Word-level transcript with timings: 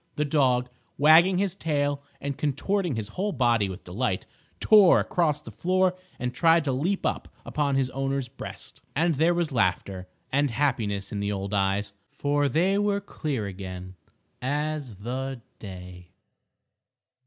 The 0.15 0.25
dog, 0.25 0.67
wagging 0.97 1.37
his 1.37 1.53
tail 1.53 2.01
and 2.19 2.35
contorting 2.35 2.95
his 2.95 3.09
whole 3.09 3.31
body 3.31 3.69
with 3.69 3.83
delight, 3.83 4.25
tore 4.59 4.99
across 4.99 5.41
the 5.41 5.51
floor 5.51 5.95
and 6.17 6.33
tried 6.33 6.63
to 6.63 6.71
leap 6.71 7.05
up 7.05 7.27
upon 7.45 7.75
his 7.75 7.91
owner's 7.91 8.27
breast. 8.27 8.81
And 8.95 9.13
there 9.13 9.35
was 9.35 9.51
laughter 9.51 10.07
and 10.31 10.49
happiness 10.49 11.11
in 11.11 11.19
the 11.19 11.31
old 11.31 11.53
eyes; 11.53 11.93
for 12.09 12.49
they 12.49 12.79
were 12.79 12.99
clear 12.99 13.45
again 13.45 13.93
as 14.41 14.95
the 14.95 15.43
day. 15.59 16.09